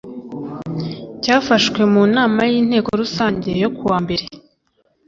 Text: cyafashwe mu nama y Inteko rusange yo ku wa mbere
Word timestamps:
cyafashwe 1.23 1.81
mu 1.93 2.03
nama 2.15 2.39
y 2.51 2.53
Inteko 2.61 2.89
rusange 3.01 3.49
yo 3.63 3.69
ku 3.75 3.83
wa 3.89 3.97
mbere 4.03 4.25